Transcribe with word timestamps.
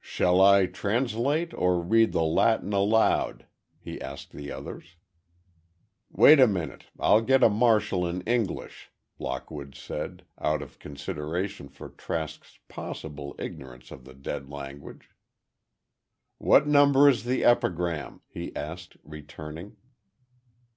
"Shall 0.00 0.40
I 0.40 0.66
translate, 0.66 1.54
or 1.54 1.80
read 1.80 2.10
the 2.10 2.24
Latin 2.24 2.72
aloud?" 2.72 3.46
he 3.78 4.00
asked 4.02 4.32
the 4.32 4.50
others. 4.50 4.96
"Wait 6.10 6.40
a 6.40 6.48
minute, 6.48 6.86
I'll 6.98 7.20
get 7.20 7.44
a 7.44 7.48
Martial 7.48 8.04
in 8.04 8.22
English," 8.22 8.90
Lockwood 9.20 9.76
said, 9.76 10.24
out 10.40 10.60
of 10.60 10.80
consideration 10.80 11.68
for 11.68 11.88
Trask's 11.88 12.58
possible 12.66 13.36
ignorance 13.38 13.92
of 13.92 14.04
the 14.04 14.14
dead 14.14 14.50
language. 14.50 15.10
"What 16.38 16.66
number 16.66 17.08
is 17.08 17.22
the 17.22 17.44
Epigram?" 17.44 18.22
he 18.26 18.50
asked, 18.56 18.96
returning. 19.04 19.76